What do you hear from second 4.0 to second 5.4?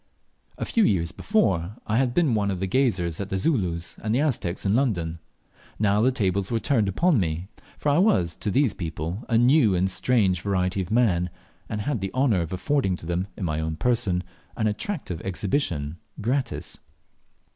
and the Aztecs in London.